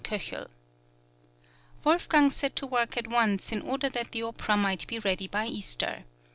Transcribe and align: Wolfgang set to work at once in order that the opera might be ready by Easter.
Wolfgang 1.83 2.31
set 2.31 2.55
to 2.55 2.65
work 2.65 2.97
at 2.97 3.05
once 3.05 3.51
in 3.51 3.61
order 3.61 3.87
that 3.91 4.13
the 4.13 4.23
opera 4.23 4.57
might 4.57 4.87
be 4.87 4.97
ready 4.97 5.27
by 5.27 5.45
Easter. 5.45 6.05